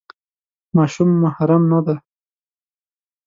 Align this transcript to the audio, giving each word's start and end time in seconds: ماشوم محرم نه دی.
ماشوم 0.75 1.09
محرم 1.23 1.63
نه 1.71 1.79
دی. 1.85 1.95